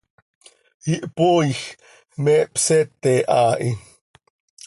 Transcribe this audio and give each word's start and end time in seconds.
Ihpooij, 0.93 1.53
me 2.23 2.33
hpseeti 2.53 3.15
haa 3.33 3.53
hi. 3.61 3.69